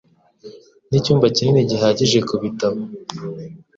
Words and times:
Nicyumba 0.89 1.25
kinini 1.35 1.69
gihagije 1.71 2.19
kubitabo. 2.29 2.79